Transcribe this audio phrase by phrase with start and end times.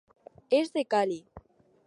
[0.61, 1.21] És de Cali.